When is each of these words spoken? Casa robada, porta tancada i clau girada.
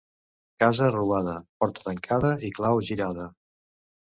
Casa 0.63 0.87
robada, 0.95 1.35
porta 1.65 1.85
tancada 1.89 2.33
i 2.49 2.53
clau 2.61 2.73
girada. 2.89 3.29